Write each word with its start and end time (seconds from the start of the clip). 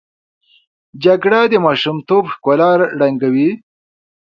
جګړه 1.03 1.41
د 1.51 1.53
ماشومتوب 1.65 2.23
ښکلا 2.33 2.71
ړنګوي 2.99 3.49